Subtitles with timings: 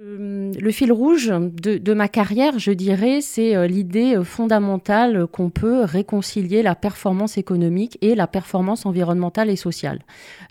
[0.00, 5.50] Euh, le fil rouge de, ma carrière, je dirais, c'est euh, l'idée euh, fondamentale qu'on
[5.50, 10.00] peut réconcilier la performance économique et la performance environnementale et sociale.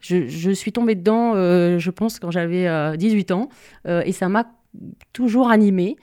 [0.01, 3.49] Je, suis tombée dedans, je pense, quand j'avais 18 ans,
[3.87, 4.45] et ça m'a
[5.11, 5.97] toujours animée.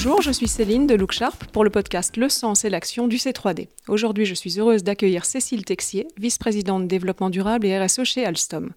[0.00, 3.66] Bonjour, je suis Céline de Looksharp pour le podcast Le sens et l'action du C3D.
[3.88, 8.70] Aujourd'hui, je suis heureuse d'accueillir Cécile Texier, vice-présidente développement durable et RSE chez Alstom.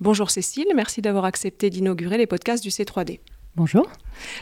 [0.00, 3.20] Bonjour Cécile, merci d'avoir accepté d'inaugurer les podcasts du C3D.
[3.56, 3.86] Bonjour.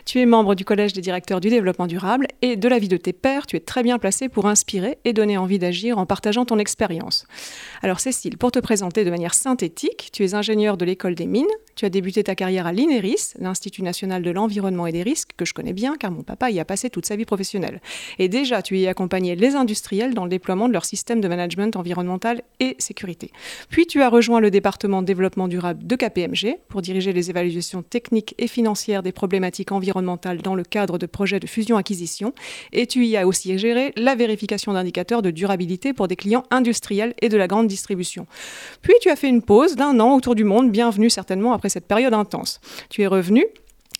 [0.05, 2.97] Tu es membre du Collège des directeurs du développement durable et de la vie de
[2.97, 6.45] tes pairs, tu es très bien placé pour inspirer et donner envie d'agir en partageant
[6.45, 7.27] ton expérience.
[7.83, 11.45] Alors Cécile, pour te présenter de manière synthétique, tu es ingénieur de l'école des mines,
[11.75, 15.45] tu as débuté ta carrière à l'INERIS, l'Institut national de l'environnement et des risques, que
[15.45, 17.81] je connais bien car mon papa y a passé toute sa vie professionnelle.
[18.19, 21.29] Et déjà, tu y as accompagné les industriels dans le déploiement de leur système de
[21.29, 23.31] management environnemental et sécurité.
[23.69, 28.34] Puis tu as rejoint le département développement durable de KPMG pour diriger les évaluations techniques
[28.39, 32.33] et financières des problématiques environnementales dans le cadre de projets de fusion-acquisition
[32.72, 37.14] et tu y as aussi géré la vérification d'indicateurs de durabilité pour des clients industriels
[37.20, 38.27] et de la grande distribution.
[38.83, 41.86] Puis tu as fait une pause d'un an autour du monde, bienvenue certainement après cette
[41.86, 42.61] période intense.
[42.89, 43.44] Tu es revenu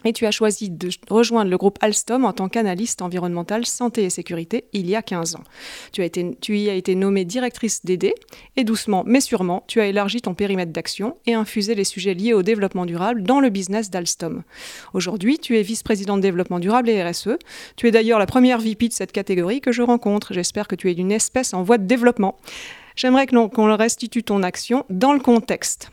[0.05, 4.11] et tu as choisi de rejoindre le groupe Alstom en tant qu'analyste environnemental santé et
[4.11, 5.45] sécurité il y a 15 ans.
[5.93, 6.03] Tu,
[6.59, 8.13] y as été nommée directrice d'ED
[8.57, 12.33] et doucement mais sûrement, tu as élargi ton périmètre d'action et infusé les sujets liés
[12.33, 14.43] au développement durable dans le business d'Alstom.
[14.95, 17.37] Aujourd'hui, tu es vice-présidente développement durable et RSE.
[17.77, 20.33] Tu es d'ailleurs la première VP de cette catégorie que je rencontre.
[20.33, 22.37] J'espère que tu es d'une espèce en voie de développement.
[22.97, 25.91] J'aimerais qu'on restitue ton action dans le contexte.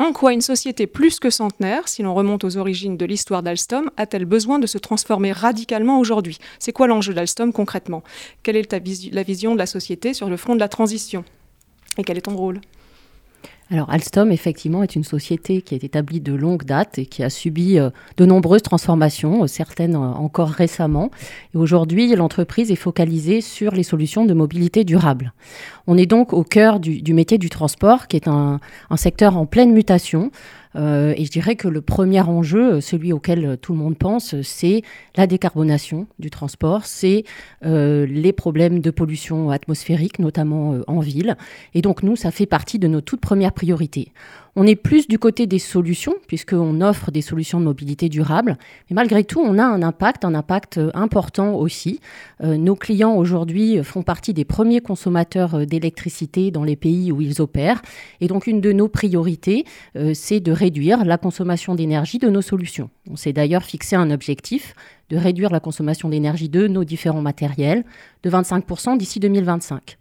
[0.00, 3.90] En quoi une société plus que centenaire, si l'on remonte aux origines de l'histoire d'Alstom,
[3.96, 6.38] a-t-elle besoin de se transformer radicalement aujourd'hui?
[6.58, 8.02] C'est quoi l'enjeu d'Alstom concrètement?
[8.42, 11.24] Quelle est la vision de la société sur le front de la transition?
[11.96, 12.60] Et quel est ton rôle?
[13.70, 17.30] Alors Alstom, effectivement, est une société qui est établie de longue date et qui a
[17.30, 17.88] subi euh,
[18.18, 21.10] de nombreuses transformations, euh, certaines euh, encore récemment.
[21.54, 25.32] Et aujourd'hui, l'entreprise est focalisée sur les solutions de mobilité durable.
[25.86, 28.60] On est donc au cœur du, métier du transport, qui est un
[28.96, 30.30] secteur en pleine mutation.
[30.76, 34.82] Euh, et je dirais que le premier enjeu, celui auquel tout le monde pense, c'est
[35.16, 37.24] la décarbonation du transport, c'est
[37.64, 41.36] euh, les problèmes de pollution atmosphérique, notamment euh, en ville.
[41.74, 44.12] Et donc nous, ça fait partie de nos toutes premières priorités.
[44.56, 48.56] On est plus du côté des solutions, puisqu'on offre des solutions de mobilité durable.
[48.88, 51.98] Mais malgré tout, on a un impact, un impact euh, important aussi.
[52.40, 57.20] Euh, nos clients aujourd'hui font partie des premiers consommateurs euh, d'électricité dans les pays où
[57.20, 57.82] ils opèrent.
[58.20, 59.64] Et donc, une de nos priorités,
[60.14, 62.90] c'est de réduire la consommation d'énergie de nos solutions.
[63.10, 64.74] On s'est d'ailleurs fixé un objectif
[65.10, 67.84] de réduire la consommation d'énergie de nos différents matériels
[68.22, 69.98] de 25% d'ici 2025.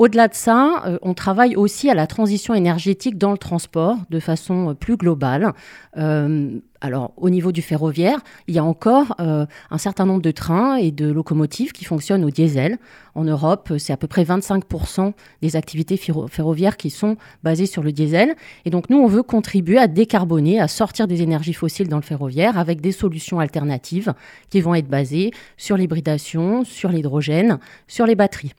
[0.00, 4.18] Au-delà de ça, euh, on travaille aussi à la transition énergétique dans le transport de
[4.18, 5.52] façon euh, plus globale.
[5.98, 8.18] Euh, alors, au niveau du ferroviaire,
[8.48, 12.30] il y a encore un certain nombre de trains et de locomotives qui fonctionnent au
[12.30, 12.78] diesel.
[13.14, 15.12] En Europe, c'est à peu près 25%
[15.42, 18.34] des activités ferroviaires qui sont basées sur le diesel.
[18.64, 22.02] Et donc, nous, on veut contribuer à décarboner, à sortir des énergies fossiles dans le
[22.02, 24.14] ferroviaire avec des solutions alternatives
[24.48, 28.54] qui vont être basées sur l'hybridation, sur l'hydrogène, sur les batteries.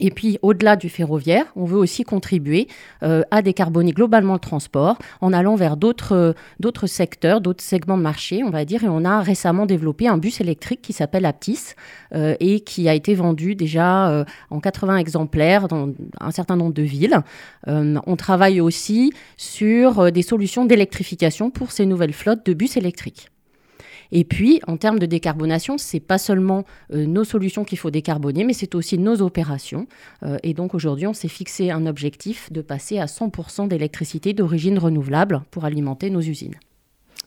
[0.00, 2.68] Et puis, au-delà du ferroviaire, on veut aussi contribuer
[3.02, 7.96] euh, à décarboner globalement le transport en allant vers d'autres euh, d'autres secteurs, d'autres segments
[7.98, 8.84] de marché, on va dire.
[8.84, 11.74] Et on a récemment développé un bus électrique qui s'appelle Aptis
[12.14, 16.82] euh, et qui a été vendu déjà en 80 exemplaires dans un certain nombre de
[16.82, 17.20] villes.
[17.66, 23.30] on travaille aussi sur des solutions d'électrification pour ces nouvelles flottes de bus électriques.
[24.12, 28.44] Et puis, en termes de décarbonation, c'est pas seulement euh, nos solutions qu'il faut décarboner,
[28.44, 29.86] mais c'est aussi nos opérations.
[30.22, 34.78] Euh, et donc aujourd'hui, on s'est fixé un objectif de passer à 100% d'électricité d'origine
[34.78, 36.54] renouvelable pour alimenter nos usines.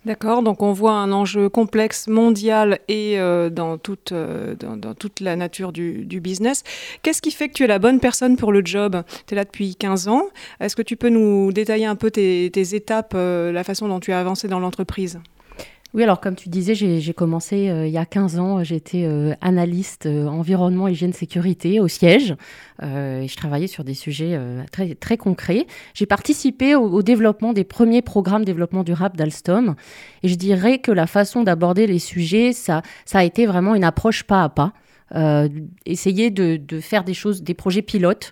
[0.04, 5.36] D'accord, donc on voit un enjeu complexe mondial et euh, dans, toute, dans, toute la
[5.36, 6.64] nature du, business.
[7.04, 9.04] Qu'est-ce qui fait que tu es la bonne personne pour le job?
[9.28, 10.24] Tu es là depuis 15 ans.
[10.60, 14.20] Est-ce que tu peux nous détailler un peu tes étapes, la façon dont tu as
[14.20, 15.20] avancé dans l'entreprise?
[15.94, 19.34] Oui, alors comme tu disais, j'ai commencé euh, il y a 15 ans, j'étais euh,
[19.42, 22.36] analyste euh, environnement, hygiène, sécurité au siège
[22.82, 24.40] et je travaillais sur des sujets
[24.72, 25.68] très, très concrets.
[25.94, 29.76] J'ai participé au, au, développement des premiers programmes développement durable d'Alstom
[30.24, 33.84] et je dirais que la façon d'aborder les sujets, ça, ça a été vraiment une
[33.84, 34.74] approche pas à pas.
[35.86, 38.32] Essayer de, faire des choses, des projets pilotes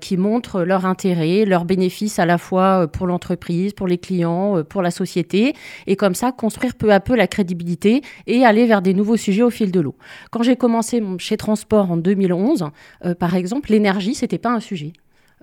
[0.00, 4.82] qui montrent leur intérêt, leurs bénéfices à la fois pour l'entreprise, pour les clients, pour
[4.82, 5.54] la société,
[5.86, 9.42] et comme ça construire peu à peu la crédibilité et aller vers des nouveaux sujets
[9.42, 9.96] au fil de l'eau.
[10.30, 12.66] Quand j'ai commencé chez Transport en 2011,
[13.18, 14.92] par exemple, l'énergie, c'était pas un sujet.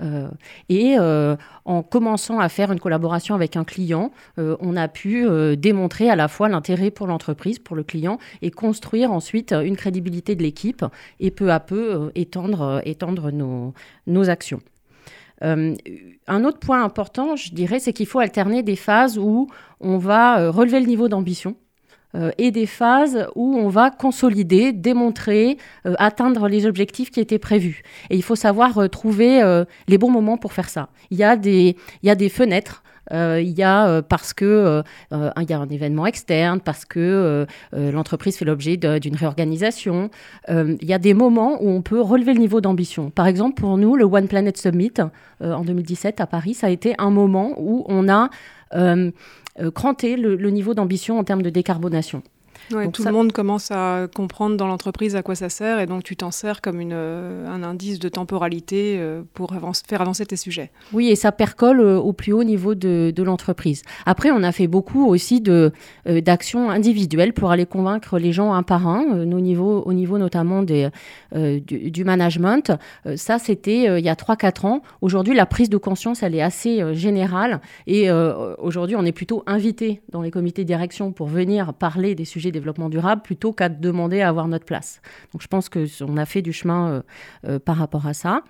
[0.01, 0.29] Euh,
[0.69, 1.35] et euh,
[1.65, 6.15] en commençant à faire une collaboration avec un client, euh, on a pu démontrer à
[6.15, 10.85] la fois l'intérêt pour l'entreprise, pour le client, et construire ensuite une crédibilité de l'équipe
[11.19, 13.73] et peu à peu étendre, étendre nos,
[14.07, 14.61] nos actions.
[15.41, 19.47] un autre point important, je dirais, c'est qu'il faut alterner des phases où
[19.79, 21.55] on va relever le niveau d'ambition
[22.15, 27.38] euh, et des phases où on va consolider, démontrer, euh, atteindre les objectifs qui étaient
[27.38, 27.83] prévus.
[28.09, 29.19] Et il faut savoir euh, trouver
[29.88, 30.89] les bons moments pour faire ça.
[31.11, 32.83] Il y a des, il y a des fenêtres.
[33.11, 38.45] il y a parce que il y a un événement externe, parce que l'entreprise fait
[38.45, 40.09] l'objet d'une réorganisation.
[40.47, 43.09] il y a des moments où on peut relever le niveau d'ambition.
[43.09, 44.94] Par exemple, pour nous, le One Planet Summit
[45.41, 48.29] en 2017 à Paris, ça a été un moment où on a
[49.73, 52.23] cranter le, niveau d'ambition en termes de décarbonation.
[52.69, 56.04] Donc tout le monde commence à comprendre dans l'entreprise à quoi ça sert et donc
[56.04, 59.54] tu t'en sers comme une, euh, un indice de temporalité euh, pour
[59.88, 60.71] faire avancer tes sujets.
[60.94, 63.83] Oui, et ça percole au plus haut niveau de, de l'entreprise.
[64.06, 68.88] Après, on a fait beaucoup aussi d'actions individuelles pour aller convaincre les gens un par
[68.88, 70.89] un, au, niveau, au niveau notamment des,
[71.33, 72.71] du, du, management.
[73.16, 74.81] ça, c'était il y a 3-4 ans.
[75.01, 78.12] Aujourd'hui, la prise de conscience, elle est assez générale et
[78.57, 82.51] aujourd'hui, on est plutôt invité dans les comités de direction pour venir parler des sujets
[82.51, 82.58] de
[82.89, 85.01] durable plutôt qu'à demander à avoir notre place.
[85.33, 87.01] Donc je pense qu'on a fait du chemin euh,
[87.47, 88.44] euh, par rapport à ça.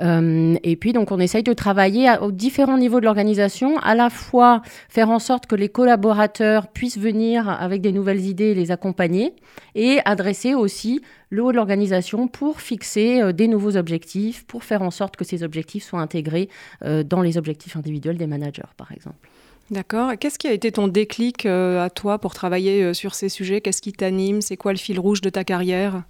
[0.00, 4.08] Euh, et puis, donc, on essaye de travailler aux différents niveaux de l'organisation, à la
[4.08, 8.70] fois faire en sorte que les collaborateurs puissent venir avec des nouvelles idées et les
[8.70, 9.34] accompagner,
[9.74, 14.90] et adresser aussi le haut de l'organisation pour fixer des nouveaux objectifs, pour faire en
[14.90, 16.48] sorte que ces objectifs soient intégrés
[16.80, 19.29] dans les objectifs individuels des managers, par exemple.
[19.70, 20.10] D'accord.
[20.18, 23.60] Qu'est-ce qui a été ton déclic euh, à toi pour travailler euh, sur ces sujets?
[23.60, 24.40] Qu'est-ce qui t'anime?
[24.40, 26.02] C'est quoi le fil rouge de ta carrière?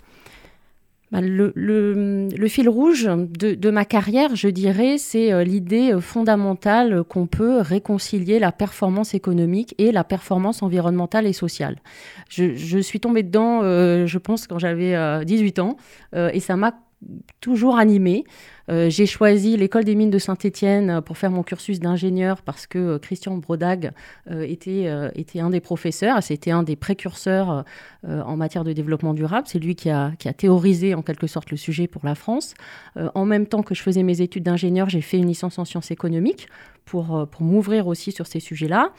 [1.12, 7.60] Bah, le, fil rouge de, ma carrière, je dirais, c'est euh, l'idée fondamentale qu'on peut
[7.60, 11.80] réconcilier la performance économique et la performance environnementale et sociale.
[12.30, 15.76] Je, suis tombée dedans, je pense, quand j'avais 18 ans,
[16.14, 16.74] et ça m'a
[17.40, 18.24] toujours animée.
[18.70, 22.66] Euh, j'ai choisi l'école des mines de Saint-Étienne euh, pour faire mon cursus d'ingénieur parce
[22.66, 23.92] que euh, Christian Brodag
[24.30, 27.64] était, était un des professeurs, c'était un des précurseurs
[28.04, 29.46] en matière de développement durable.
[29.48, 32.54] C'est lui qui a, qui a théorisé en quelque sorte le sujet pour la France.
[32.96, 35.90] en même temps que je faisais mes études d'ingénieur, j'ai fait une licence en sciences
[35.90, 36.48] économiques
[36.90, 38.90] pour, pour m'ouvrir aussi sur ces sujets-là.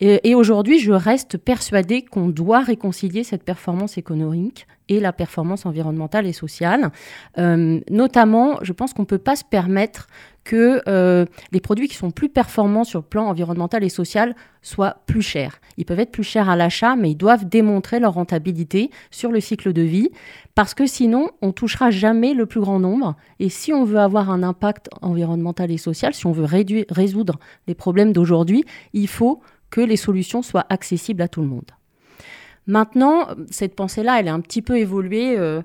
[0.00, 6.26] Et, aujourd'hui, je reste persuadée qu'on doit réconcilier cette performance économique et la performance environnementale
[6.26, 6.90] et sociale.
[7.36, 10.08] notamment, je pense qu'on peut pas se permettre
[10.46, 15.02] que euh, les produits qui sont plus performants sur le plan environnemental et social soient
[15.06, 15.60] plus chers.
[15.76, 19.40] Ils peuvent être plus chers à l'achat, mais ils doivent démontrer leur rentabilité sur le
[19.40, 20.10] cycle de vie,
[20.56, 23.14] parce que sinon, on touchera jamais le plus grand nombre.
[23.40, 26.46] Et si on veut avoir un impact environnemental et social, si on veut
[26.88, 28.64] résoudre les problèmes d'aujourd'hui,
[28.94, 31.70] il faut que les solutions soient accessibles à tout le monde.
[32.66, 35.36] Maintenant, cette pensée-là, elle est un petit peu évoluée.
[35.38, 35.60] Euh,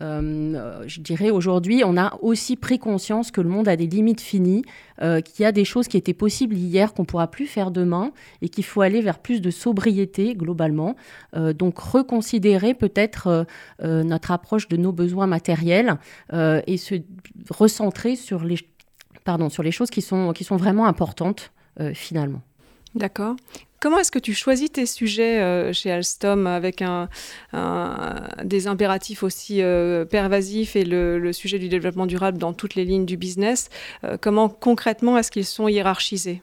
[0.00, 4.20] euh, je dirais aujourd'hui, on a aussi pris conscience que le monde a des limites
[4.20, 4.64] finies,
[5.02, 8.12] euh, qu'il y a des choses qui étaient possibles hier qu'on pourra plus faire demain
[8.40, 10.96] et qu'il faut aller vers plus de sobriété globalement.
[11.36, 13.46] Euh, donc reconsidérer peut-être
[13.82, 15.98] notre approche de nos besoins matériels
[16.32, 16.94] et se
[17.50, 18.58] recentrer sur les,
[19.24, 21.52] pardon, sur les choses qui sont, qui sont vraiment importantes
[21.94, 22.42] finalement.
[22.94, 23.36] D'accord.
[23.80, 26.84] Comment est-ce que tu choisis tes sujets euh, chez Alstom avec
[28.44, 33.06] des impératifs aussi euh, pervasifs et le, sujet du développement durable dans toutes les lignes
[33.06, 33.70] du business
[34.04, 36.42] euh, Comment concrètement est-ce qu'ils sont hiérarchisés?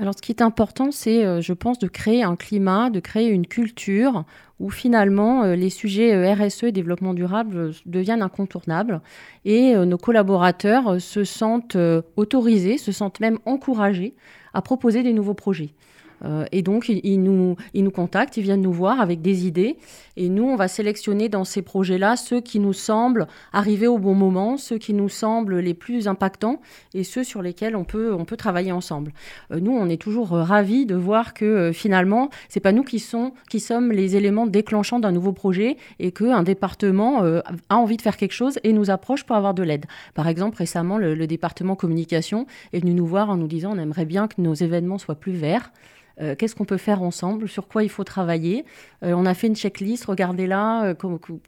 [0.00, 3.46] Alors, ce qui est important, c'est, je pense, de créer un climat, de créer une
[3.46, 4.24] culture
[4.58, 9.02] où finalement les sujets RSE et développement durable deviennent incontournables
[9.44, 11.76] et nos collaborateurs se sentent
[12.16, 14.14] autorisés, se sentent même encouragés
[14.54, 15.74] à proposer des nouveaux projets.
[16.24, 19.76] Euh, et donc, ils, nous, ils nous contactent, ils viennent nous voir avec des idées.
[20.16, 24.14] Et nous, on va sélectionner dans ces projets-là ceux qui nous semblent arriver au bon
[24.14, 26.60] moment, ceux qui nous semblent les plus impactants
[26.94, 29.12] et ceux sur lesquels on peut, on peut travailler ensemble.
[29.50, 32.98] Euh, nous, on est toujours euh, ravis de voir que finalement, c'est pas nous qui,
[32.98, 38.02] sont, qui sommes les éléments déclenchants d'un nouveau projet et qu'un département a envie de
[38.02, 39.86] faire quelque chose et nous approche pour avoir de l'aide.
[40.14, 43.78] Par exemple, récemment, le, le département communication est venu nous voir en nous disant on
[43.78, 45.72] aimerait bien que nos événements soient plus verts.
[46.20, 48.64] Euh, qu'est-ce qu'on peut faire ensemble, sur quoi il faut travailler?
[49.02, 50.94] Euh, on a fait une checklist, regardez là, euh,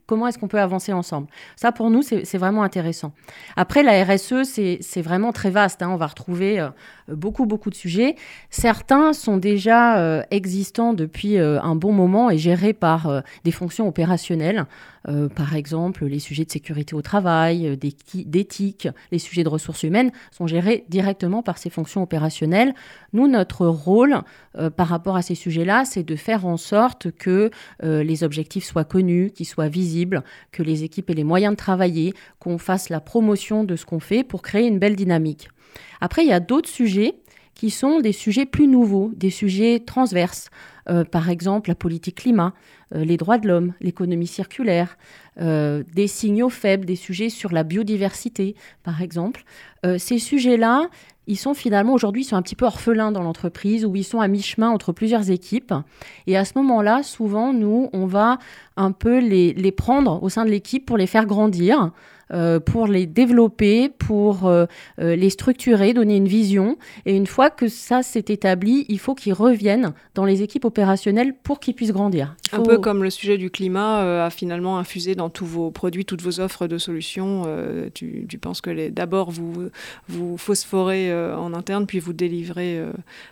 [0.05, 1.27] comment est-ce qu'on peut avancer ensemble?
[1.55, 3.13] Ça, pour nous, c'est vraiment intéressant.
[3.55, 5.81] Après, la RSE, c'est vraiment très vaste.
[5.81, 5.89] Hein.
[5.89, 6.67] On va retrouver
[7.07, 8.15] beaucoup, beaucoup de sujets.
[8.49, 14.65] Certains sont déjà existants depuis un bon moment et gérés par des fonctions opérationnelles.
[15.35, 20.47] par exemple, les sujets de sécurité au travail, d'éthique, les sujets de ressources humaines sont
[20.47, 22.73] gérés directement par ces fonctions opérationnelles.
[23.13, 24.21] Nous, notre rôle,
[24.57, 27.51] euh, par rapport à ces sujets-là, c'est de faire en sorte que
[27.83, 31.57] euh, les objectifs soient connus, qu'ils soient visibles, que les équipes aient les moyens de
[31.57, 35.49] travailler, qu'on fasse la promotion de ce qu'on fait pour créer une belle dynamique.
[36.01, 37.15] Après, il y a d'autres sujets
[37.55, 40.49] qui sont des sujets plus nouveaux, des sujets transverses.
[40.89, 42.53] Euh, par exemple, la politique climat,
[42.91, 44.97] les droits de l'homme, l'économie circulaire,
[45.39, 49.45] des signaux faibles, des sujets sur la biodiversité, par exemple.
[49.97, 50.89] ces sujets-là,
[51.25, 54.69] ils sont finalement aujourd'hui un petit peu orphelins dans l'entreprise ou ils sont à mi-chemin
[54.69, 55.73] entre plusieurs équipes.
[56.27, 58.39] Et à ce moment-là, souvent, nous, on va
[58.75, 61.91] un peu les prendre au sein de l'équipe pour les faire grandir,
[62.33, 64.65] euh, pour les développer, pour euh,
[64.99, 66.77] euh, les structurer, donner une vision.
[67.05, 71.35] Et une fois que ça s'est établi, il faut qu'ils reviennent dans les équipes opérationnelles
[71.43, 72.35] pour qu'ils puissent grandir.
[72.51, 76.21] Un peu comme le sujet du climat a finalement infusé dans tous vos produits, toutes
[76.21, 77.43] vos offres de solutions.
[77.93, 79.69] Tu, tu, penses que d'abord vous,
[80.07, 82.79] vous phosphorez en interne, puis vous délivrez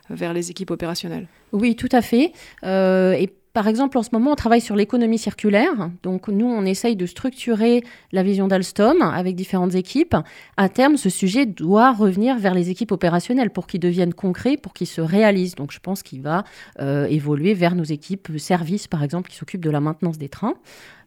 [0.09, 2.33] vers les équipes opérationnelles Oui, tout à fait.
[2.63, 5.89] et par exemple, en ce moment, on travaille sur l'économie circulaire.
[6.03, 10.15] Donc, nous, on essaye de structurer la vision d'Alstom avec différentes équipes.
[10.55, 14.73] À terme, ce sujet doit revenir vers les équipes opérationnelles pour qu'il devienne concret, pour
[14.73, 15.55] qu'il se réalise.
[15.55, 16.45] Donc, je pense qu'il va
[16.79, 20.55] euh, évoluer vers nos équipes services, par exemple, qui s'occupent de la maintenance des trains.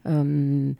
[0.07, 0.71] Euh,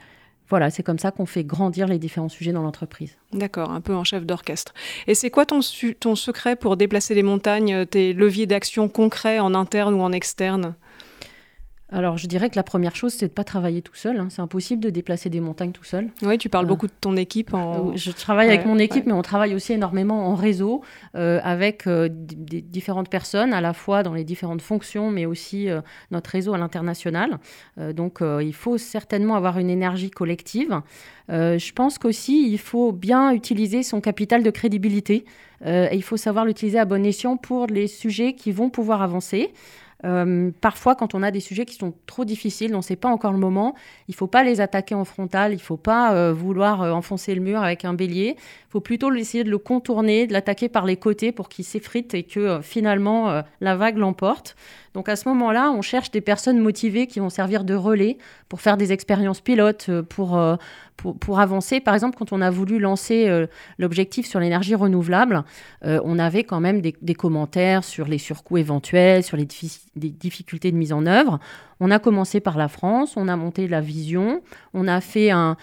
[0.48, 3.18] voilà, c'est comme ça qu'on fait grandir les différents sujets dans l'entreprise.
[3.34, 4.76] D'accord, un peu en chef d'orchestre.
[5.08, 5.62] Et c'est quoi ton,
[6.00, 10.76] ton secret pour déplacer les montagnes, tes leviers d'action concrets en interne ou en externe?
[11.96, 14.20] Alors, je dirais que la première chose, c'est de ne pas travailler tout seul.
[14.20, 14.28] Hein.
[14.30, 16.10] C'est impossible de déplacer des montagnes tout seul.
[16.24, 17.54] Oui, tu parles euh, beaucoup de ton équipe.
[17.54, 17.92] En...
[17.92, 20.82] Euh, je travaille avec mon équipe, mais on travaille aussi énormément en réseau
[21.16, 25.70] euh, avec des différentes personnes, à la fois dans les différentes fonctions, mais aussi
[26.12, 27.40] notre réseau à l'international.
[27.78, 30.82] donc, il faut certainement avoir une énergie collective.
[31.30, 35.24] je pense qu'aussi, il faut bien utiliser son capital de crédibilité.
[35.66, 39.54] et il faut savoir l'utiliser à bon escient pour les sujets qui vont pouvoir avancer.
[40.04, 43.10] Euh, parfois, quand on a des sujets qui sont trop difficiles, on ne sait pas
[43.10, 43.76] encore le moment,
[44.08, 46.92] il ne faut pas les attaquer en frontal, il ne faut pas euh, vouloir euh,
[46.92, 48.36] enfoncer le mur avec un bélier.
[48.38, 52.14] Il faut plutôt essayer de le contourner, de l'attaquer par les côtés pour qu'il s'effrite
[52.14, 54.56] et que finalement la vague l'emporte.
[54.96, 58.62] Donc à ce moment-là, on cherche des personnes motivées qui vont servir de relais pour
[58.62, 60.56] faire des expériences pilotes, euh, pour, euh,
[60.96, 61.82] pour, pour, avancer.
[61.82, 63.46] Par exemple, quand on a voulu lancer euh,
[63.78, 65.44] l'objectif sur l'énergie renouvelable,
[65.84, 69.46] on avait quand même des, commentaires sur les surcoûts éventuels, sur les,
[69.96, 71.40] difficultés de mise en œuvre.
[71.82, 74.42] On a commencé par la France, on a monté la vision,
[74.74, 75.58] on a fait un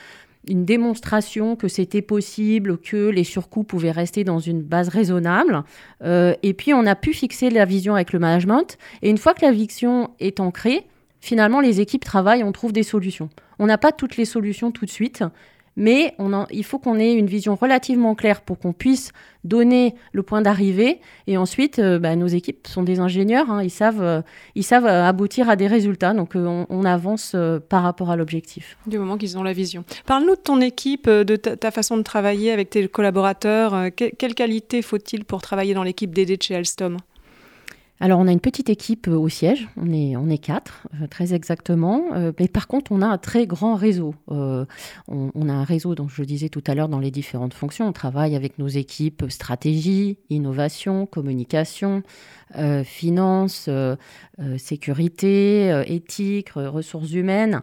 [0.48, 5.62] une démonstration que c'était possible, que les surcoûts pouvaient rester dans une base raisonnable.
[6.02, 8.78] Euh, et puis, on a pu fixer la vision avec le management.
[9.02, 10.86] Et une fois que la vision est ancrée,
[11.20, 13.30] finalement, les équipes travaillent, on trouve des solutions.
[13.58, 15.22] On n'a pas toutes les solutions tout de suite,
[15.76, 16.14] mais
[16.50, 19.12] il faut qu'on ait une vision relativement claire pour qu'on puisse
[19.44, 21.00] donner le point d'arrivée.
[21.26, 23.62] Et ensuite, euh, bah, nos équipes sont des ingénieurs, hein.
[23.62, 24.22] ils savent, euh,
[24.54, 26.14] ils savent euh, aboutir à des résultats.
[26.14, 27.36] Donc, on, avance
[27.68, 28.76] par rapport à l'objectif.
[28.88, 29.84] Du moment qu'ils ont la vision.
[30.04, 33.90] Parle-nous de ton équipe, de ta, façon de travailler avec tes collaborateurs.
[33.94, 36.96] quelle qualité faut-il pour travailler dans l'équipe DD chez Alstom?
[38.00, 42.06] Alors, on a une petite équipe euh, au siège, on est, quatre, euh, très exactement.
[42.14, 44.16] Euh, mais par contre, on a un très grand réseau.
[44.26, 44.66] on,
[45.48, 47.86] a un réseau, dont je disais tout à l'heure, dans les différentes fonctions.
[47.86, 52.02] On travaille avec nos équipes stratégie, innovation, communication,
[52.56, 53.68] euh, finance,
[54.56, 57.60] sécurité, éthique, ressources humaines.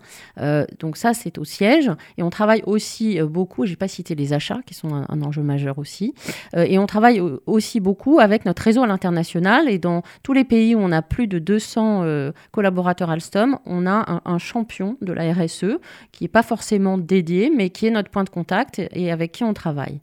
[0.79, 1.91] donc ça, c'est au siège.
[2.17, 5.41] Et on travaille aussi beaucoup, je n'ai pas cité les achats, qui sont un, enjeu
[5.41, 6.13] majeur aussi.
[6.55, 10.75] et on travaille aussi beaucoup avec notre réseau à l'international et dans tous les pays
[10.75, 15.34] où on a plus de 200 euh, collaborateurs Alstom, on a un, champion de la
[15.34, 15.79] RSE
[16.12, 19.43] qui n'est pas forcément dédié, mais qui est notre point de contact et avec qui
[19.43, 20.00] on travaille.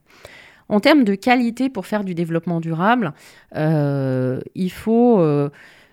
[0.69, 3.13] En termes de qualité pour faire du développement durable,
[3.55, 5.51] euh, il faut euh,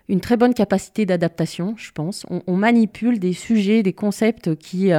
[0.10, 2.26] une très bonne capacité d'adaptation, je pense.
[2.48, 4.92] On, manipule des sujets, des concepts qui,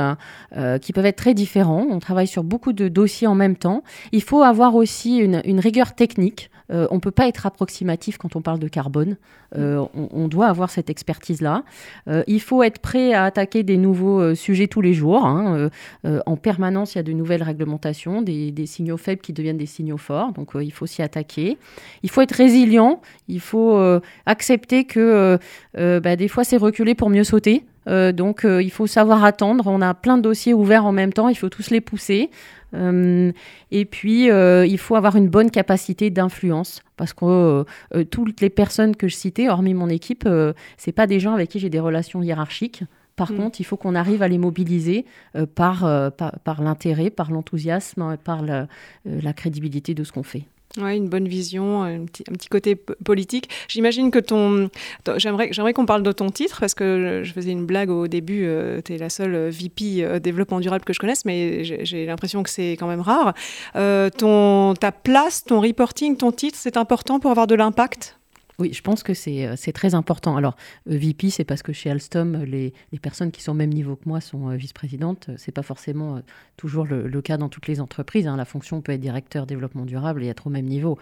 [0.80, 1.86] qui peuvent être très différents.
[1.90, 3.82] On travaille sur beaucoup de dossiers en même temps.
[4.12, 6.50] Il faut avoir aussi une rigueur technique.
[6.70, 9.16] Euh, on ne peut pas être approximatif quand on parle de carbone.
[9.56, 11.62] Euh, on, doit avoir cette expertise-là.
[12.08, 15.24] Euh, il faut être prêt à attaquer des nouveaux sujets tous les jours.
[15.24, 15.70] Hein.
[16.04, 19.66] en permanence, il y a de nouvelles réglementations, des, des signaux faibles qui deviennent des
[19.66, 20.32] signaux forts.
[20.32, 21.58] Donc, il faut s'y attaquer.
[22.02, 23.00] Il faut être résilient.
[23.28, 23.78] Il faut
[24.26, 27.64] accepter que bah, des fois c'est reculer pour mieux sauter.
[27.86, 29.66] donc il faut savoir attendre.
[29.66, 32.30] On a plein de dossiers ouverts en même temps, il faut tous les pousser.
[32.72, 37.64] et puis il faut avoir une bonne capacité d'influence parce que
[38.10, 40.28] toutes les personnes que je citais, hormis mon équipe,
[40.76, 42.84] c'est pas des gens avec qui j'ai des relations hiérarchiques.
[43.16, 43.36] Par mm.
[43.36, 45.04] contre, il faut qu'on arrive à les mobiliser
[45.36, 48.64] euh, euh, par, par, l'intérêt, par l'enthousiasme, par euh,
[49.04, 50.44] la, crédibilité de ce qu'on fait.
[50.78, 53.48] Oui, une bonne vision, un petit, un petit côté politique.
[53.68, 54.70] J'imagine que ton...
[55.16, 58.48] J'aimerais, qu'on parle de ton titre, parce que je faisais une blague au début,
[58.84, 62.72] tu es la seule VP développement durable que je connaisse, mais j'ai, l'impression que c'est
[62.72, 63.34] quand même rare.
[63.74, 68.16] ton, ta place, ton reporting, ton titre, c'est important pour avoir de l'impact?
[68.58, 70.36] Oui, je pense que c'est euh, très important.
[70.36, 70.56] Alors,
[70.88, 73.96] euh, VP, c'est parce que chez Alstom, les, les, personnes qui sont au même niveau
[73.96, 75.30] que moi sont euh, vice-présidentes.
[75.36, 76.20] Ce n'est pas forcément
[76.56, 78.28] toujours le, le, cas dans toutes les entreprises.
[78.28, 78.36] Hein.
[78.36, 80.98] La fonction peut être directeur développement durable et être au même niveau.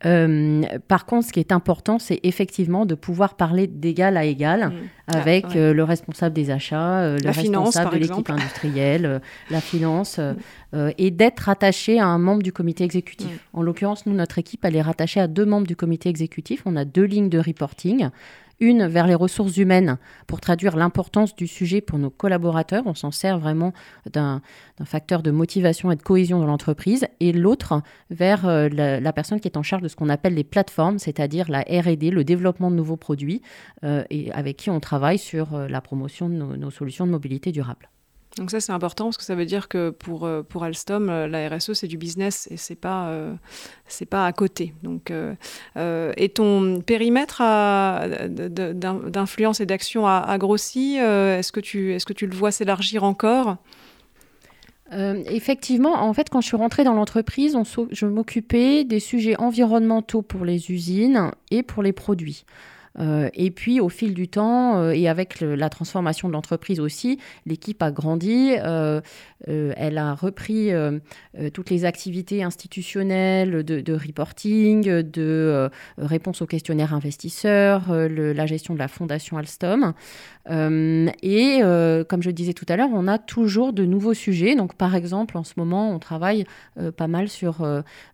[0.00, 4.72] par contre, ce qui est important, c'est effectivement de pouvoir parler d'égal à égal mmh.
[5.08, 9.20] ah, avec le responsable des achats, le responsable de l'équipe industrielle,
[9.50, 10.90] la finance, mmh.
[10.98, 13.28] et d'être rattaché à un membre du comité exécutif.
[13.28, 13.58] Mmh.
[13.58, 16.62] En l'occurrence, nous, notre équipe, elle est rattachée à deux membres du comité exécutif.
[16.66, 18.08] On a deux lignes de reporting.
[18.60, 19.98] Une vers les ressources humaines
[20.28, 22.84] pour traduire l'importance du sujet pour nos collaborateurs.
[22.86, 23.72] On s'en sert vraiment
[24.12, 24.40] d'un
[24.84, 27.04] facteur de motivation et de cohésion dans l'entreprise.
[27.18, 30.44] Et l'autre vers euh, la, personne qui est en charge de ce qu'on appelle les
[30.44, 33.42] plateformes, c'est-à-dire la RD, le développement de nouveaux produits,
[33.82, 37.50] euh, et avec qui on travaille sur euh, la promotion de nos solutions de mobilité
[37.50, 37.88] durable.
[38.36, 41.28] Donc ça c'est important parce que ça veut dire que pour, euh, pour Alstom, euh,
[41.28, 43.32] la RSE c'est du business et c'est pas euh,
[43.86, 44.74] c'est pas à côté.
[44.82, 45.12] Donc
[45.76, 47.42] et ton périmètre
[48.28, 50.96] d'influence et d'action a, grossi.
[50.96, 53.56] est-ce que tu est-ce que tu le vois s'élargir encore?
[54.92, 57.56] Effectivement, en fait, quand je suis rentrée dans l'entreprise,
[57.90, 62.44] je m'occupais des sujets environnementaux pour les usines et pour les produits.
[63.00, 67.18] Euh, et puis, au fil du temps, euh, et avec la transformation de l'entreprise aussi,
[67.46, 68.54] l'équipe a grandi.
[68.62, 69.00] Euh,
[69.46, 70.70] elle a repris
[71.52, 78.88] toutes les activités institutionnelles de, reporting, de réponse aux questionnaires investisseurs, la gestion de la
[78.88, 79.92] fondation Alstom.
[80.48, 81.60] et
[82.08, 84.56] comme je disais tout à l'heure, on a toujours de nouveaux sujets.
[84.56, 86.46] Donc, par exemple, en ce moment, on travaille
[86.96, 87.66] pas mal sur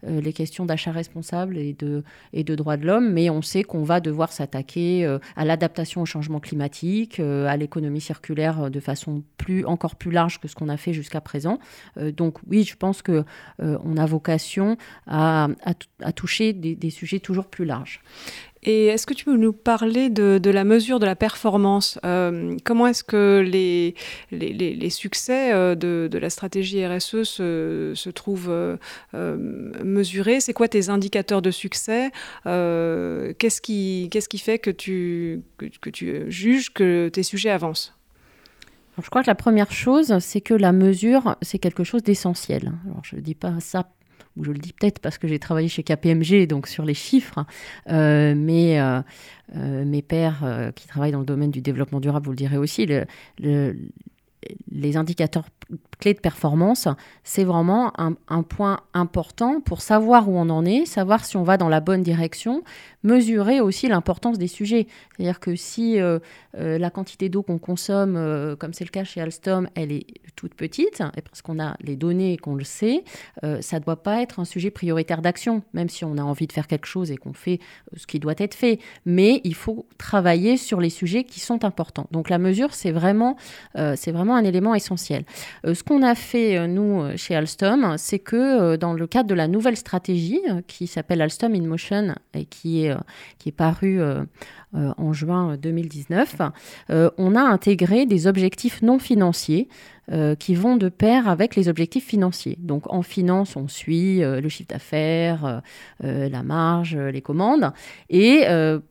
[0.03, 3.85] les questions d'achat responsable et de, et de droits de l'homme, mais on sait qu'on
[3.85, 8.80] va devoir s'attaquer euh, à l'adaptation au changement climatique, euh, à l'économie circulaire euh, de
[8.80, 11.59] façon plus, encore plus large que ce qu'on a fait jusqu'à présent.
[11.96, 13.24] donc oui, je pense qu'on
[13.59, 15.48] on a vocation à,
[16.14, 18.02] toucher des, sujets toujours plus larges.
[18.62, 22.87] Et est-ce que tu peux nous parler de, la mesure de la performance euh, Comment
[22.87, 23.94] est-ce que les,
[24.31, 28.77] les, succès euh, de, la stratégie RSE se, se trouvent euh,
[29.83, 30.40] mesurés?
[30.40, 32.11] C'est quoi tes indicateurs de succès?
[32.44, 37.94] Qu'est-ce qui, qu'est-ce qui fait que tu, que, tu juges que tes sujets avancent?
[39.03, 42.73] Je crois que la première chose, c'est que la mesure, c'est quelque chose d'essentiel.
[42.85, 43.88] Alors, je ne dis pas ça
[44.44, 47.44] je le dis peut-être parce que j'ai travaillé chez KPMG, donc sur les chiffres,
[47.88, 49.00] euh, mais euh,
[49.57, 52.87] euh, mes pères qui travaillent dans le domaine du développement durable vous le direz aussi,
[54.70, 55.46] les indicateurs
[56.00, 56.88] clés de performance,
[57.24, 61.59] c'est vraiment un, point important pour savoir où on en est, savoir si on va
[61.59, 62.62] dans la bonne direction,
[63.03, 64.87] mesurer aussi l'importance des sujets.
[65.16, 66.18] C'est-à-dire que si euh,
[66.57, 70.07] euh, la quantité d'eau qu'on consomme, euh, comme c'est le cas chez Alstom, elle est
[70.37, 73.05] toute petite, et parce qu'on a les données et qu'on le sait,
[73.42, 76.53] ça ne doit pas être un sujet prioritaire d'action, même si on a envie de
[76.53, 77.59] faire quelque chose et qu'on fait
[77.94, 78.79] ce qui doit être fait.
[79.05, 82.07] Mais il faut travailler sur les sujets qui sont importants.
[82.11, 83.37] Donc la mesure, c'est vraiment,
[83.74, 85.25] c'est vraiment un élément essentiel.
[85.64, 89.77] ce qu'on a fait, nous, chez Alstom, c'est que dans le cadre de la nouvelle
[89.77, 92.97] stratégie qui s'appelle Alstom in Motion et qui est euh,
[93.47, 94.23] est paru euh,
[94.75, 96.37] euh, en juin 2019,
[96.90, 99.69] on a intégré des objectifs non financiers
[100.38, 102.57] qui vont de pair avec les objectifs financiers.
[102.59, 105.62] Donc en finance, on suit le chiffre d'affaires,
[106.01, 107.73] la marge, les commandes.
[108.09, 108.45] Et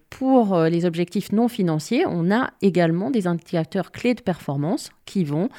[0.10, 5.50] pour les objectifs non financiers, on a également des indicateurs clés de performance qui vont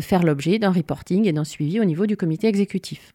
[0.00, 3.14] faire l'objet d'un reporting et d'un suivi au niveau du comité exécutif.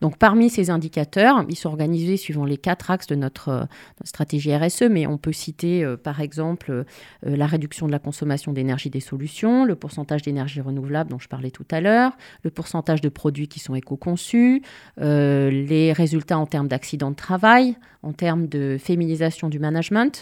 [0.00, 3.64] Donc parmi ces indicateurs, ils sont organisés suivant les quatre axes de notre, euh,
[4.04, 6.84] stratégie RSE, mais on peut citer euh, par exemple euh,
[7.22, 11.50] la réduction de la consommation d'énergie des solutions, le pourcentage d'énergie renouvelable dont je parlais
[11.50, 12.12] tout à l'heure,
[12.42, 14.62] le pourcentage de produits qui sont éco-conçus,
[14.96, 20.19] les résultats en termes d'accidents de travail, en termes de féminisation du management.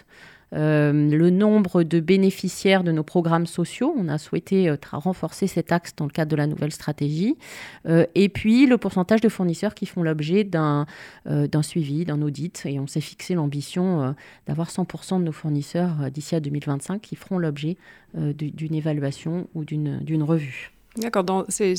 [0.53, 3.95] Le nombre de bénéficiaires de nos programmes sociaux.
[3.99, 7.37] On a souhaité renforcer cet axe dans le cadre de la nouvelle stratégie.
[7.87, 10.87] et puis le pourcentage de fournisseurs qui font l'objet d'un
[11.63, 12.65] suivi, d'un audit.
[12.65, 14.15] Et on s'est fixé l'ambition
[14.47, 17.77] d'avoir 100% de nos fournisseurs d'ici à 2025 qui feront l'objet
[18.15, 20.78] d'une évaluation ou d'une revue.
[20.99, 21.75] D'accord, c'est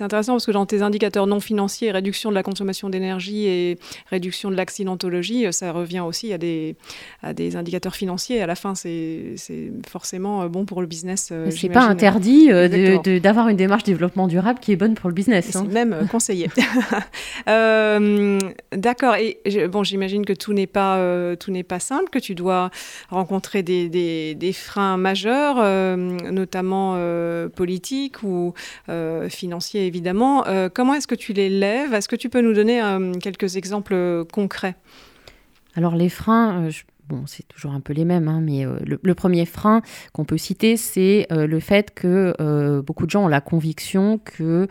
[0.00, 3.78] intéressant parce que dans tes indicateurs non financiers, réduction de la consommation d'énergie et
[4.10, 6.76] réduction de l'accidentologie, ça revient aussi à des,
[7.22, 8.42] à des indicateurs financiers.
[8.42, 9.34] À la fin, c'est
[9.88, 11.30] forcément euh, bon pour le business.
[11.32, 15.14] Euh, c'est pas interdit euh, d'avoir une démarche développement durable qui est bonne pour le
[15.14, 15.46] business.
[15.50, 15.66] C'est hein.
[15.70, 16.50] même conseillé.
[18.72, 19.38] D'accord, et
[19.68, 20.98] bon, j'imagine que tout n'est pas,
[21.36, 22.70] tout pas simple, que tu dois
[23.08, 25.56] rencontrer des, des, des freins majeurs,
[25.96, 26.98] notamment
[27.54, 28.43] politiques ou
[28.88, 30.46] euh, financiers évidemment.
[30.46, 31.94] Euh, comment est-ce que tu les lèves?
[31.94, 34.76] Est-ce que tu peux nous donner euh, quelques exemples concrets?
[35.76, 36.68] Alors les freins,
[37.08, 40.76] bon, c'est toujours un peu les mêmes, hein, mais le, premier frein qu'on peut citer,
[40.76, 44.68] c'est le fait que beaucoup de gens ont la conviction que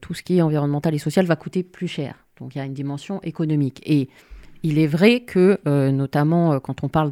[0.00, 2.14] tout ce qui est environnemental et social va coûter plus cher.
[2.38, 3.82] Donc il y a une dimension économique.
[3.84, 4.08] Et
[4.62, 7.10] il est vrai que, euh, notamment euh, quand on parle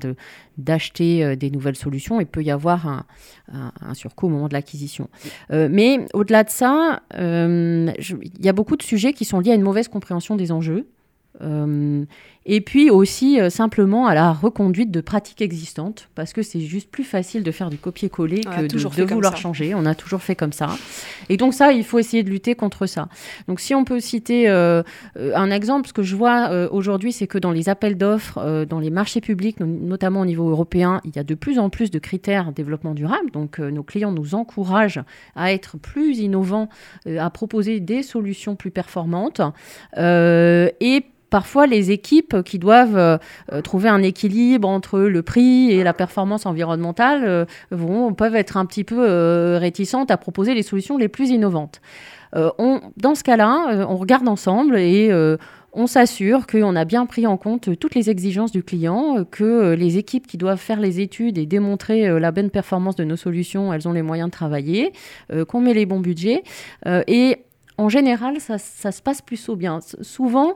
[0.57, 3.05] d'acheter euh, des nouvelles solutions, il peut y avoir
[3.53, 5.09] un, surcoût au moment de l'acquisition.
[5.51, 9.63] mais au-delà de ça, il y a beaucoup de sujets qui sont liés à une
[9.63, 10.87] mauvaise compréhension des enjeux.
[12.49, 16.61] Euh, et puis aussi euh, simplement à la reconduite de pratiques existantes, parce que c'est
[16.61, 19.75] juste plus facile de faire du copier-coller que de, vouloir changer.
[19.75, 20.69] On a toujours fait comme ça.
[21.29, 23.09] Et donc ça, il faut essayer de lutter contre ça.
[23.47, 24.83] Donc si on peut citer euh,
[25.17, 28.91] un exemple, ce que je vois aujourd'hui, c'est que dans les appels d'offres, dans les
[28.91, 32.53] marchés publics, notamment au niveau européen, il y a de plus en plus de critères
[32.53, 33.31] développement durable.
[33.31, 35.03] Donc nos clients nous encouragent
[35.37, 36.69] à être plus innovants,
[37.07, 39.41] à proposer des solutions plus performantes.
[39.97, 43.19] et parfois les équipes qui doivent euh,
[43.53, 48.57] euh, trouver un équilibre entre le prix et la performance environnementale euh, vont, peuvent être
[48.57, 51.81] un petit peu réticentes à proposer les solutions les plus innovantes.
[52.35, 55.11] Dans ce cas-là, on regarde ensemble et
[55.73, 59.97] on s'assure qu'on a bien pris en compte toutes les exigences du client, que les
[59.97, 63.89] équipes qui doivent faire les études et démontrer la bonne performance de nos solutions, elles
[63.89, 64.93] ont les moyens de travailler,
[65.49, 66.43] qu'on met les bons budgets.
[66.87, 67.39] et
[67.79, 69.79] en général, ça, ça se passe plutôt bien.
[70.03, 70.55] Souvent,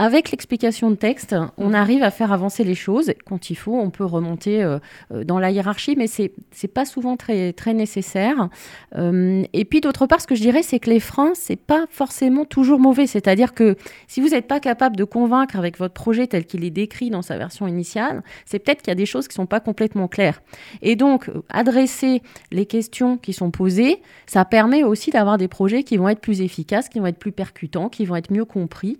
[0.00, 1.74] avec l'explication de texte, on mhm.
[1.74, 3.12] arrive à faire avancer les choses.
[3.26, 4.78] Quand il faut, on peut remonter euh,
[5.12, 6.32] euh, dans la hiérarchie, mais c'est
[6.62, 8.48] n'est pas souvent très, très nécessaire.
[8.96, 11.84] Euh, et puis d'autre part, ce que je dirais, c'est que les freins, c'est pas
[11.90, 13.06] forcément toujours mauvais.
[13.06, 13.76] C'est-à-dire que
[14.08, 17.20] si vous n'êtes pas capable de convaincre avec votre projet tel qu'il est décrit dans
[17.20, 20.40] sa version initiale, c'est peut-être qu'il y a des choses qui sont pas complètement claires.
[20.80, 25.98] Et donc, adresser les questions qui sont posées, ça permet aussi d'avoir des projets qui
[25.98, 28.98] vont être plus efficaces, qui vont être plus percutants, qui vont être mieux compris.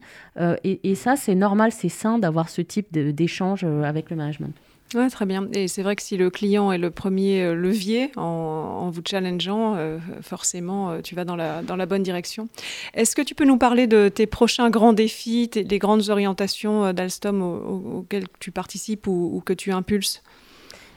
[0.63, 4.55] et et ça, c'est normal, c'est sain d'avoir ce type d'échange euh, avec le management.
[4.95, 5.47] Oui, très bien.
[5.53, 9.77] Et c'est vrai que si le client est le premier euh, levier en, vous challengeant,
[9.77, 12.49] euh, forcément, tu vas dans la, dans la bonne direction.
[12.95, 16.93] Est-ce que tu peux nous parler de tes prochains grands défis, tes, les grandes orientations
[16.93, 20.23] d'Alstom auxquelles tu participes ou, que tu impulses?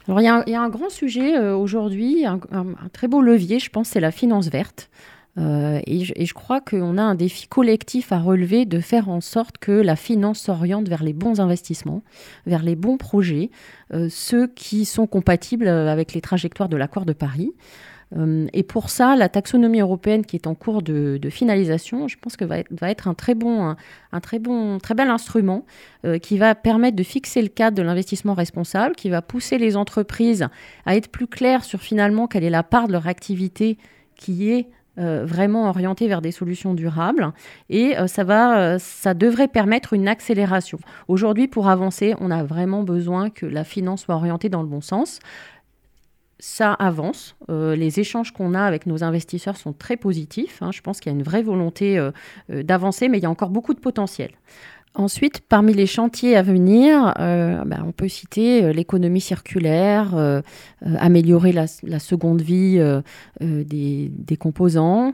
[0.08, 2.40] Alors, il y, a un grand sujet aujourd'hui, un,
[2.92, 4.90] très beau levier, je pense, c'est la finance verte.
[5.40, 9.58] Euh, et, je, crois qu'on a un défi collectif à relever de faire en sorte
[9.58, 12.04] que la finance s'oriente vers les bons investissements,
[12.46, 13.50] vers les bons projets,
[13.94, 17.52] euh, ceux qui sont compatibles avec les trajectoires de l'accord de Paris.
[18.16, 22.38] Euh, et pour ça, la taxonomie européenne qui est en cours de, finalisation, je pense
[22.38, 23.76] que va être, va être un très bon,
[24.12, 25.66] un, très bon, très bel instrument
[26.22, 30.48] qui va permettre de fixer le cadre de l'investissement responsable, qui va pousser les entreprises
[30.86, 33.80] à être plus claires sur finalement quelle est la part de leur activité
[34.16, 34.68] qui est
[35.00, 37.34] euh, vraiment orienté vers des solutions durables
[37.68, 40.78] et euh, ça, va, euh, ça devrait permettre une accélération.
[41.08, 44.82] Aujourd'hui, pour avancer, on a vraiment besoin que la finance soit orientée dans le bon
[44.82, 45.18] sens.
[46.38, 47.38] Ça avance.
[47.48, 50.62] les échanges qu'on a avec nos investisseurs sont très positifs.
[50.62, 50.72] Hein.
[50.74, 51.98] Je pense qu'il y a une vraie volonté
[52.50, 54.32] d'avancer, mais il y a encore beaucoup de potentiel.
[54.96, 60.42] Ensuite, parmi les chantiers à venir, euh, ben, on peut citer euh, l'économie circulaire, euh,
[61.00, 61.66] améliorer la,
[62.00, 62.80] seconde vie
[63.40, 65.14] des, des, composants,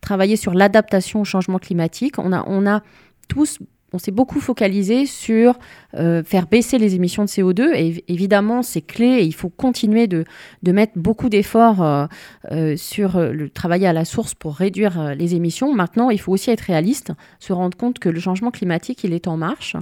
[0.00, 2.18] travailler sur l'adaptation au changement climatique.
[2.18, 2.82] On a, on a
[3.28, 3.58] tous
[3.92, 5.58] on s'est beaucoup focalisé sur
[5.94, 7.74] euh, faire baisser les émissions de CO2.
[7.74, 10.24] Et évidemment, c'est clé et il faut continuer de,
[10.66, 12.06] mettre beaucoup d'efforts euh,
[12.52, 15.74] euh, sur le travail à la source pour réduire les émissions.
[15.74, 19.26] Maintenant, il faut aussi être réaliste, se rendre compte que le changement climatique, il est
[19.26, 19.76] en marche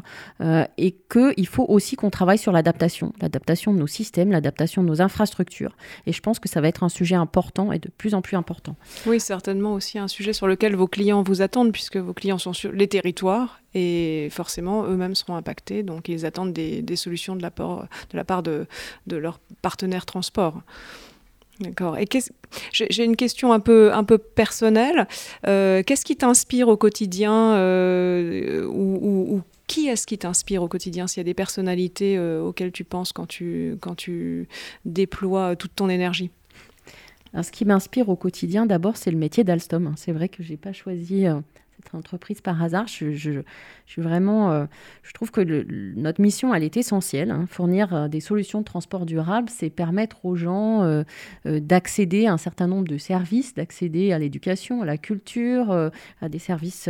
[0.78, 5.02] et qu'il faut aussi qu'on travaille sur l'adaptation, l'adaptation de nos systèmes, l'adaptation de nos
[5.02, 5.76] infrastructures.
[6.06, 8.36] Et je pense que ça va être un sujet important et de plus en plus
[8.36, 8.76] important.
[9.06, 12.52] Oui, certainement aussi un sujet sur lequel vos clients vous attendent, puisque vos clients sont
[12.52, 17.50] sur les territoires et forcément eux-mêmes seront impactés, donc ils attendent des, solutions de la,
[17.50, 18.42] de la part
[19.06, 20.62] leurs partenaires transport.
[21.60, 21.98] D'accord.
[21.98, 22.06] Et
[22.72, 25.06] j'ai une question un peu, personnelle.
[25.46, 31.20] Euh, qu'est-ce qui t'inspire au quotidien euh, ou, qui est-ce qui t'inspire au quotidien S'il
[31.20, 34.48] y a des personnalités euh, auxquelles tu penses quand tu
[34.84, 36.30] déploies toute ton énergie?
[37.42, 39.92] Ce qui m'inspire au quotidien, d'abord, c'est le métier d'Alstom.
[39.96, 41.26] C'est vrai que je n'ai pas choisi
[41.92, 42.86] entreprise par hasard.
[42.86, 43.42] Je,
[43.86, 44.66] suis vraiment, euh,
[45.02, 45.40] je trouve que
[45.96, 47.30] notre mission, elle est essentielle.
[47.30, 47.46] Hein.
[47.48, 51.04] Fournir euh, des solutions de transport durable, c'est permettre aux gens euh,
[51.44, 56.38] d'accéder à un certain nombre de services, d'accéder à l'éducation, à la culture, à des
[56.38, 56.88] services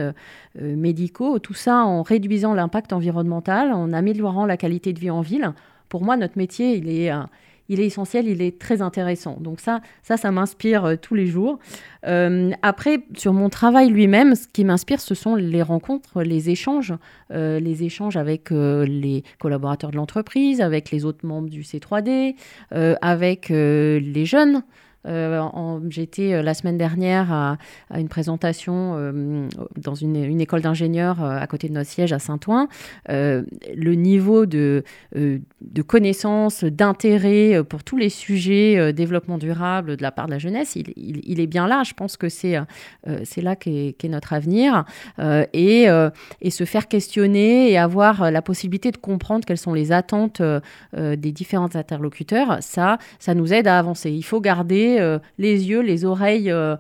[0.55, 1.39] médicaux.
[1.39, 5.53] Tout ça en réduisant l'impact environnemental, en améliorant la qualité de vie en ville.
[5.89, 7.11] Pour moi, notre métier, il est
[7.69, 9.37] il est essentiel, il est très intéressant.
[9.41, 11.59] Donc ça, ça, ça m'inspire euh, tous les jours.
[12.07, 16.95] Euh, après, sur mon travail lui-même, ce qui m'inspire, ce sont les rencontres, les échanges,
[17.33, 22.37] euh, les échanges avec les collaborateurs de l'entreprise, avec les autres membres du C3D,
[22.71, 24.63] avec les jeunes.
[25.07, 27.59] Euh, j'étais euh, la semaine dernière à,
[27.95, 32.69] une présentation euh, dans une, école d'ingénieurs à côté de notre siège à Saint-Ouen.
[33.09, 40.27] le niveau de, de connaissance, d'intérêt pour tous les sujets développement durable de la part
[40.27, 41.83] de la jeunesse, il, est bien là.
[41.85, 42.57] Je pense que c'est
[43.25, 44.85] c'est là qu'est notre avenir.
[45.53, 45.87] et,
[46.41, 50.43] et se faire questionner et avoir la possibilité de comprendre quelles sont les attentes
[50.97, 54.11] des différents interlocuteurs, ça, ça nous aide à avancer.
[54.11, 56.77] Il faut garder euh, les yeux, les oreilles euh,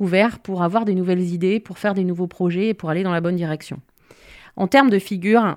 [0.00, 3.12] ouverts pour avoir des nouvelles idées, pour faire des nouveaux projets et pour aller dans
[3.12, 3.80] la bonne direction.
[4.56, 5.56] En termes de figure,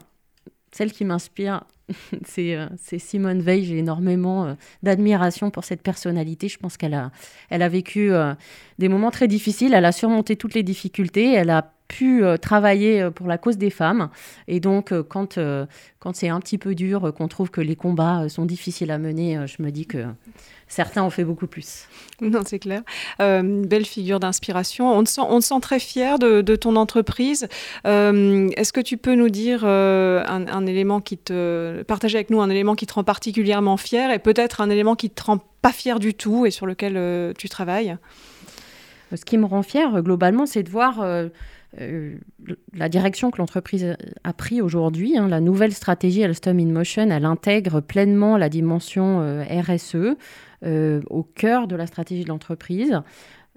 [0.72, 1.64] celle qui m'inspire,
[2.38, 3.66] euh, c'est Simone Veil.
[3.66, 6.48] J'ai énormément d'admiration pour cette personnalité.
[6.48, 7.12] Je pense qu'elle a,
[7.50, 8.12] elle a vécu
[8.78, 9.74] des moments très difficiles.
[9.74, 11.34] Elle a surmonté toutes les difficultés.
[11.34, 14.10] Elle a pu travailler pour la cause des femmes.
[14.48, 15.38] Et donc, quand,
[16.00, 19.46] quand c'est un petit peu dur, qu'on trouve que les combats sont difficiles à mener,
[19.48, 20.06] je me dis que
[20.70, 21.88] certains ont fait beaucoup plus.
[22.22, 22.82] Non, c'est clair.
[23.22, 24.92] Euh, belle figure d'inspiration.
[24.92, 27.48] On, te sent, on très fier de, ton entreprise.
[27.88, 31.82] Euh, est-ce que tu peux nous dire euh, un, élément qui te.
[31.84, 35.08] partager avec nous un élément qui te rend particulièrement fier et peut-être un élément qui
[35.08, 37.96] ne te rend pas fier du tout et sur lequel tu travailles?
[39.16, 41.02] Ce qui me rend fier, globalement, c'est de voir.
[41.78, 47.26] La direction que l'entreprise a pris aujourd'hui, hein, la nouvelle stratégie Alstom in Motion, elle
[47.26, 50.16] intègre pleinement la dimension RSE,
[50.66, 53.00] euh, au cœur de la stratégie de l'entreprise.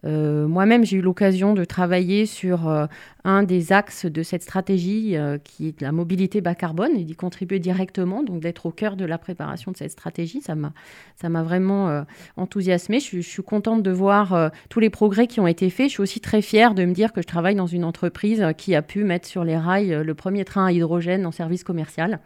[0.05, 2.87] Euh, moi-même, j'ai eu l'occasion de travailler sur euh,
[3.25, 7.61] un des axes de cette stratégie qui est la mobilité bas carbone et d'y contribuer
[7.61, 10.41] directement, donc d'être au cœur de la préparation de cette stratégie.
[10.41, 12.05] Ça m'a, vraiment
[12.37, 12.99] enthousiasmée.
[12.99, 15.87] Je, suis contente de voir tous les progrès qui ont été faits.
[15.87, 18.75] Je suis aussi très fière de me dire que je travaille dans une entreprise qui
[18.75, 22.19] a pu mettre sur les rails le premier train à hydrogène en service commercial.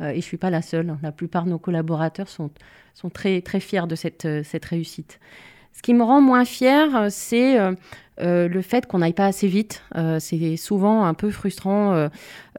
[0.00, 0.96] et je ne suis pas la seule.
[1.02, 2.50] La plupart de nos collaborateurs sont
[2.94, 5.20] sont très, très fiers de cette, euh, cette réussite.
[5.74, 9.48] Ce qui me rend moins fière, euh, c'est euh, le fait qu'on n'aille pas assez
[9.48, 9.82] vite.
[10.20, 12.08] c'est souvent un peu frustrant.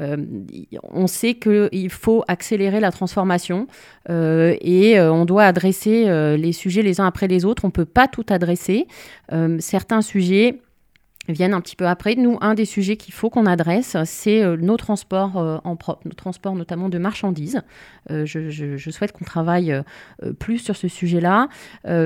[0.02, 3.68] on sait qu'il faut accélérer la transformation
[4.10, 7.64] et on doit adresser les sujets les uns après les autres.
[7.64, 8.86] On ne peut pas tout adresser.
[9.60, 10.60] certains sujets
[11.34, 12.16] viennent un petit peu après.
[12.16, 16.02] Nous, un des sujets qu'il faut qu'on adresse, c'est euh, nos transports euh, en propre,
[16.06, 17.62] nos transports notamment de marchandises.
[18.12, 19.82] Euh, je, souhaite qu'on travaille
[20.40, 21.50] plus sur ce sujet-là.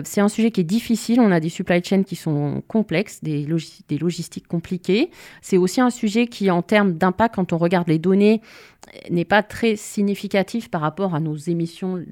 [0.05, 1.19] c'est un sujet qui est difficile.
[1.19, 3.45] On a des supply chains qui sont complexes, des,
[3.87, 5.11] des logistiques compliquées.
[5.41, 8.41] C'est aussi un sujet qui, en termes d'impact, quand on regarde les données,
[9.09, 12.03] n'est pas très significatif par rapport à nos émissions,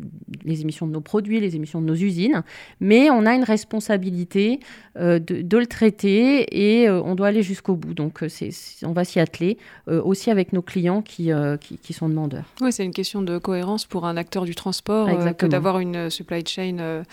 [0.43, 2.43] les émissions de nos produits, les émissions de nos usines,
[2.80, 4.60] mais on a une responsabilité
[4.95, 7.93] de, de, le traiter et on doit aller jusqu'au bout.
[7.93, 8.51] Donc, euh, c'est,
[8.84, 12.45] on va s'y atteler, euh, aussi avec nos clients qui, euh, qui, sont demandeurs.
[12.62, 16.45] Oui, c'est une question de cohérence pour un acteur du transport que d'avoir une supply
[16.45, 17.03] chain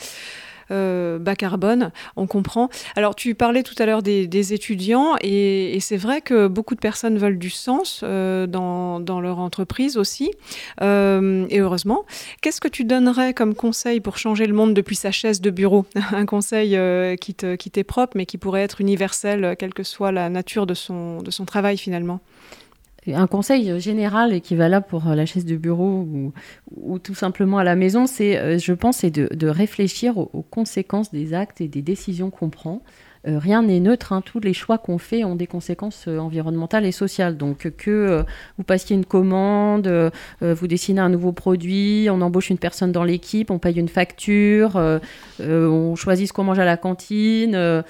[0.71, 2.69] euh, bas carbone, on comprend.
[2.97, 7.19] Alors tu parlais tout à l'heure des, étudiants et, c'est vrai que beaucoup de personnes
[7.19, 10.31] veulent du sens euh, dans, leur entreprise aussi,
[10.83, 12.05] euh, et heureusement.
[12.41, 15.87] Qu'est-ce que tu donnerais comme conseil pour changer le monde depuis sa chaise de bureau?
[16.13, 16.79] Un conseil
[17.19, 20.75] qui, qui t'est propre mais qui pourrait être universel, quelle que soit la nature de
[20.75, 22.21] son, de son travail finalement?
[23.09, 26.07] Un conseil général et qui va là pour la chaise de bureau
[26.77, 31.35] ou, tout simplement à la maison, c'est, euh, je pense, de, réfléchir aux, conséquences des
[31.35, 32.83] actes et des décisions qu'on prend.
[33.25, 34.13] Rien n'est neutre.
[34.13, 34.23] Hein.
[34.25, 37.37] Tous les choix qu'on fait ont des conséquences environnementales et sociales.
[37.37, 38.25] Donc que
[38.59, 39.91] vous passiez une commande,
[40.41, 44.81] vous dessinez un nouveau produit, on embauche une personne dans l'équipe, on paye une facture,
[45.41, 47.83] on choisit ce qu'on mange à la cantine,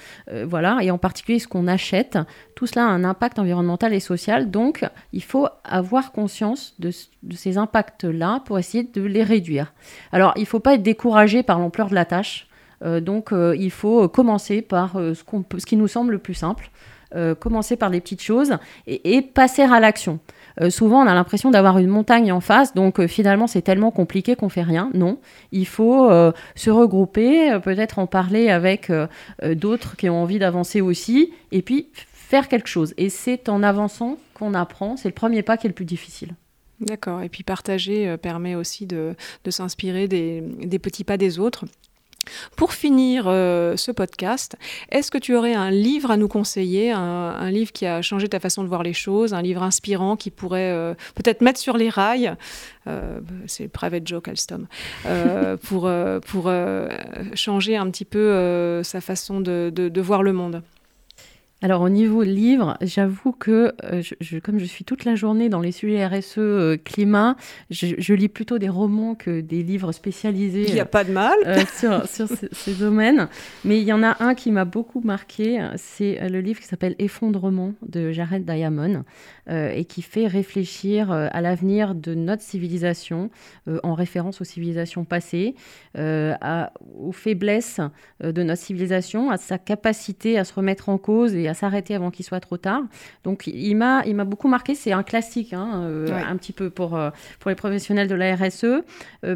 [0.45, 2.17] voilà, et en particulier ce qu'on achète.
[2.55, 4.49] Tout cela a un impact environnemental et social.
[4.49, 6.91] Donc il faut avoir conscience de,
[7.31, 9.73] ces impacts-là pour essayer de les réduire.
[10.11, 12.47] Alors il ne faut pas être découragé par l'ampleur de la tâche.
[12.83, 15.23] Euh, donc euh, il faut commencer par euh, ce,
[15.57, 16.69] ce, qui nous semble le plus simple,
[17.39, 18.57] commencer par les petites choses
[18.87, 20.19] et, passer à l'action.
[20.67, 24.49] souvent on a l'impression d'avoir une montagne en face, donc finalement c'est tellement compliqué qu'on
[24.49, 24.89] fait rien.
[24.93, 25.19] Non,
[25.53, 26.09] il faut
[26.55, 28.91] se regrouper, peut-être en parler avec
[29.41, 32.93] d'autres qui ont envie d'avancer aussi, et puis faire quelque chose.
[32.97, 34.97] Et c'est en avançant qu'on apprend.
[34.97, 36.35] C'est le premier pas qui est le plus difficile.
[36.81, 37.21] D'accord.
[37.21, 39.15] Et puis partager permet aussi de,
[39.47, 41.63] s'inspirer des, petits pas des autres.
[42.55, 44.55] Pour finir euh, ce podcast,
[44.89, 48.39] est-ce que tu aurais un livre à nous conseiller, un, livre qui a changé ta
[48.39, 51.89] façon de voir les choses, un livre inspirant qui pourrait euh, peut-être mettre sur les
[51.89, 52.35] rails,
[52.87, 54.67] euh, c'est private joke Alstom,
[55.63, 55.89] pour,
[56.27, 56.51] pour
[57.33, 60.61] changer un petit peu sa façon de voir le monde?
[61.61, 65.61] Alors au niveau livre, j'avoue que euh, je, comme je suis toute la journée dans
[65.61, 67.37] les sujets RSE euh, climat,
[67.69, 70.65] je, lis plutôt des romans que des livres spécialisés.
[70.67, 71.61] Il n'y a pas de mal euh,
[72.05, 73.29] sur, ces, domaines.
[73.63, 76.95] Mais il y en a un qui m'a beaucoup marqué, c'est le livre qui s'appelle
[76.99, 79.03] Effondrement de Jared Diamond
[79.49, 83.29] et qui fait réfléchir à l'avenir de notre civilisation
[83.83, 85.55] en référence aux civilisations passées,
[85.95, 87.79] à, aux faiblesses
[88.23, 92.11] de notre civilisation, à sa capacité à se remettre en cause et à s'arrêter avant
[92.11, 92.81] qu'il soit trop tard.
[93.23, 94.75] Donc il m'a il m'a beaucoup marqué.
[94.75, 98.35] C'est un classique, hein, euh, un petit peu pour euh, pour les professionnels de la
[98.35, 98.63] RSE.
[98.63, 98.83] Euh,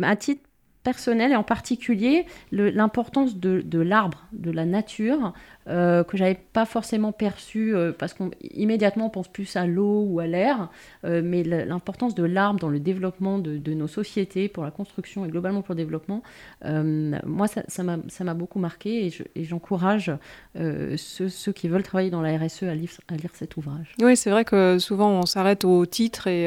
[0.02, 0.42] à titre
[0.84, 5.34] personnel et en particulier l'importance de, de l'arbre, de la nature
[5.70, 10.20] euh, que j'avais pas forcément perçu euh, parce qu'immédiatement on pense plus à l'eau ou
[10.20, 10.70] à l'air,
[11.06, 15.30] euh, mais l'importance de l'arbre dans le développement de, nos sociétés, pour la construction et
[15.30, 16.24] globalement pour le développement,
[16.66, 20.12] moi ça m'a beaucoup marqué et j'encourage
[20.56, 23.94] ceux, qui veulent travailler dans la RSE à lire, à lire cet ouvrage.
[24.02, 26.46] Oui, c'est vrai que souvent on s'arrête au titre et,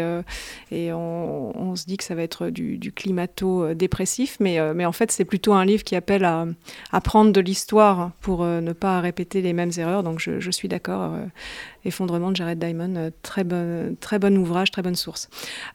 [0.73, 5.13] et on, se dit que ça va être du, du climato-dépressif, mais, mais en fait
[5.13, 6.47] c'est plutôt un livre qui appelle à,
[6.91, 10.03] à prendre de l'histoire pour ne pas arrêter répéter les mêmes erreurs.
[10.03, 11.13] Donc je, suis d'accord.
[11.13, 11.27] Euh,
[11.85, 15.29] Effondrement de Jared Diamond, euh, très bon, très bon ouvrage, très bonne source.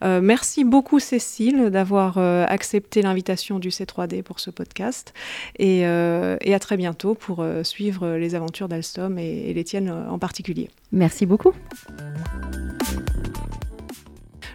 [0.03, 5.13] Euh, merci beaucoup Cécile d'avoir accepté l'invitation du C3D pour ce podcast
[5.59, 10.69] et, à très bientôt pour suivre les aventures d'Alstom et les tiennes en particulier.
[10.91, 11.53] Merci beaucoup.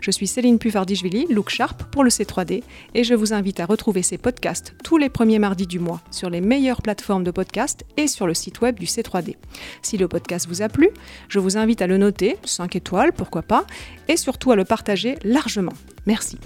[0.03, 4.03] Je suis Céline Pufardichvili, Look Sharp pour le C3D, et je vous invite à retrouver
[4.03, 8.09] ces podcasts tous les premiers mardis du mois sur les meilleures plateformes de podcast et
[8.09, 9.37] sur le site web du C3D.
[9.81, 10.91] Si le podcast vous a plu,
[11.29, 13.65] je vous invite à le noter, 5 étoiles, pourquoi pas,
[14.09, 15.75] et surtout à le partager largement.
[16.05, 16.37] Merci.